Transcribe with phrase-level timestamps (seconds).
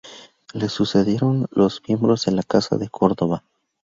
[0.55, 3.43] Les sucedieron los miembros de la Casa de Córdoba.